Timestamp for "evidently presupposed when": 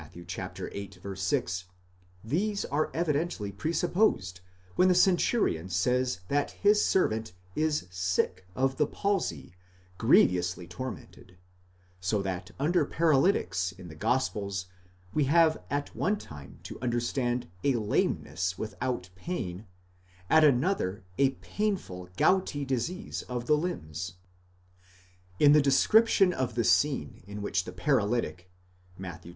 2.91-4.87